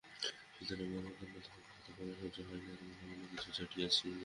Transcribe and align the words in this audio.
সীতারামের 0.55 1.03
বদান্যতা 1.07 1.49
ভাগবতের 1.55 1.93
বড়ো 1.97 2.13
সহ্য 2.21 2.37
হয় 2.47 2.61
নাই, 2.65 2.77
মনে 2.89 3.05
মনে 3.11 3.25
কিছু 3.31 3.49
চটিয়াছিল। 3.57 4.13